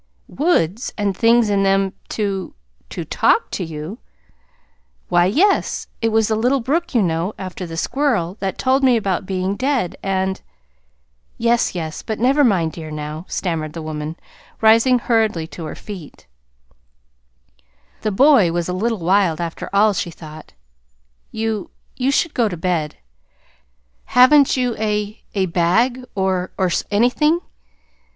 [0.27, 2.55] "Woods, and things in them to
[2.89, 3.99] to TALK to you!"
[5.09, 5.85] "Why, yes.
[6.01, 9.55] It was the little brook, you know, after the squirrel, that told me about being
[9.55, 10.41] dead, and"
[11.37, 14.15] "Yes, yes; but never mind, dear, now," stammered the woman,
[14.59, 16.25] rising hurriedly to her feet
[18.01, 20.53] the boy was a little wild, after all, she thought.
[21.29, 22.97] "You you should go to bed.
[24.05, 27.39] Haven't you a a bag, or or anything?"